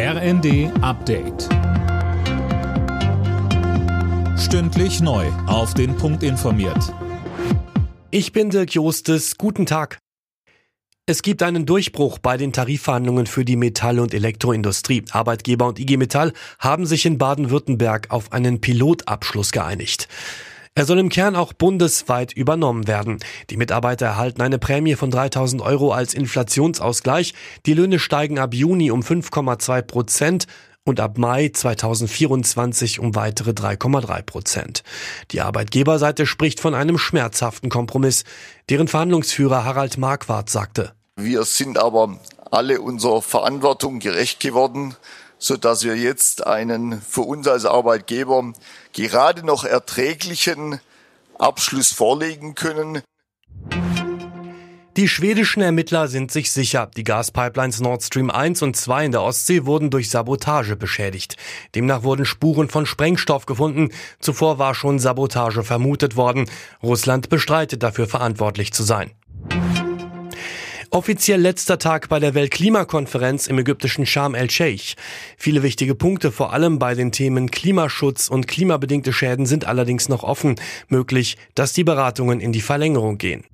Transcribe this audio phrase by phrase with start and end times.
[0.00, 1.48] RND Update.
[4.38, 5.26] Stündlich neu.
[5.48, 6.94] Auf den Punkt informiert.
[8.12, 9.36] Ich bin Dirk Jostes.
[9.38, 9.98] Guten Tag.
[11.06, 15.04] Es gibt einen Durchbruch bei den Tarifverhandlungen für die Metall- und Elektroindustrie.
[15.10, 20.06] Arbeitgeber und IG Metall haben sich in Baden-Württemberg auf einen Pilotabschluss geeinigt.
[20.78, 23.18] Er soll im Kern auch bundesweit übernommen werden.
[23.50, 27.34] Die Mitarbeiter erhalten eine Prämie von 3000 Euro als Inflationsausgleich.
[27.66, 30.46] Die Löhne steigen ab Juni um 5,2 Prozent
[30.84, 34.84] und ab Mai 2024 um weitere 3,3 Prozent.
[35.32, 38.22] Die Arbeitgeberseite spricht von einem schmerzhaften Kompromiss,
[38.70, 40.92] deren Verhandlungsführer Harald Marquardt sagte.
[41.16, 42.20] Wir sind aber
[42.52, 44.94] alle unserer Verantwortung gerecht geworden
[45.38, 48.52] so dass wir jetzt einen für uns als Arbeitgeber
[48.92, 50.80] gerade noch erträglichen
[51.38, 53.02] Abschluss vorlegen können.
[54.98, 59.22] Die schwedischen Ermittler sind sich sicher, die Gaspipelines Nord Stream 1 und 2 in der
[59.22, 61.36] Ostsee wurden durch Sabotage beschädigt.
[61.76, 63.92] Demnach wurden Spuren von Sprengstoff gefunden.
[64.18, 66.50] Zuvor war schon Sabotage vermutet worden.
[66.82, 69.12] Russland bestreitet dafür verantwortlich zu sein.
[70.98, 74.96] Offiziell letzter Tag bei der Weltklimakonferenz im ägyptischen Sharm el-Sheikh.
[75.36, 80.24] Viele wichtige Punkte, vor allem bei den Themen Klimaschutz und klimabedingte Schäden, sind allerdings noch
[80.24, 80.56] offen.
[80.88, 83.44] Möglich, dass die Beratungen in die Verlängerung gehen.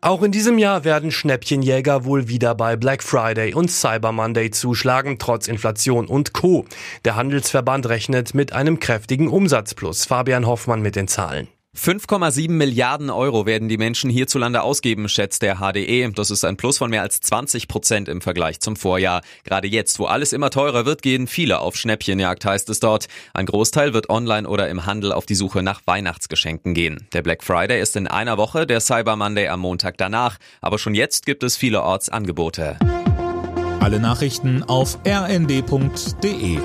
[0.00, 5.20] Auch in diesem Jahr werden Schnäppchenjäger wohl wieder bei Black Friday und Cyber Monday zuschlagen,
[5.20, 6.64] trotz Inflation und Co.
[7.04, 10.06] Der Handelsverband rechnet mit einem kräftigen Umsatzplus.
[10.06, 11.46] Fabian Hoffmann mit den Zahlen.
[11.76, 16.10] 5,7 Milliarden Euro werden die Menschen hierzulande ausgeben, schätzt der HDE.
[16.12, 19.22] Das ist ein Plus von mehr als 20 Prozent im Vergleich zum Vorjahr.
[19.44, 23.06] Gerade jetzt, wo alles immer teurer wird, gehen viele auf Schnäppchenjagd, heißt es dort.
[23.32, 27.06] Ein Großteil wird online oder im Handel auf die Suche nach Weihnachtsgeschenken gehen.
[27.12, 30.38] Der Black Friday ist in einer Woche, der Cyber Monday am Montag danach.
[30.60, 32.76] Aber schon jetzt gibt es vielerorts Angebote.
[33.80, 36.58] Alle Nachrichten auf rnd.de